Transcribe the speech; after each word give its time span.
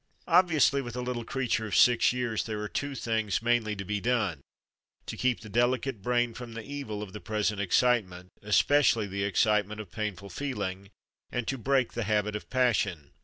Obviously, 0.27 0.81
with 0.81 0.95
a 0.95 1.01
little 1.03 1.23
creature 1.23 1.67
of 1.67 1.75
six 1.75 2.11
years, 2.11 2.45
there 2.45 2.59
are 2.59 2.67
two 2.67 2.95
things 2.95 3.43
mainly 3.43 3.75
to 3.75 3.85
be 3.85 4.01
done 4.01 4.41
to 5.05 5.15
keep 5.15 5.41
the 5.41 5.47
delicate 5.47 6.01
brain 6.01 6.33
from 6.33 6.53
the 6.55 6.63
evil 6.63 7.03
of 7.03 7.13
the 7.13 7.21
present 7.21 7.61
excitement, 7.61 8.29
especially 8.41 9.05
the 9.05 9.23
excitement 9.23 9.79
of 9.79 9.91
painful 9.91 10.31
feeling, 10.31 10.89
and 11.31 11.47
to 11.47 11.55
break 11.55 11.93
the 11.93 12.05
habit 12.05 12.35
of 12.35 12.49
passion. 12.49 13.11